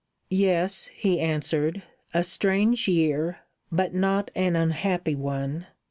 "Yes," 0.31 0.87
he 0.95 1.19
answered. 1.19 1.83
"A 2.11 2.23
strange 2.23 2.87
year, 2.87 3.41
but 3.71 3.93
not 3.93 4.31
an 4.33 4.55
unhappy 4.55 5.13
one. 5.13 5.67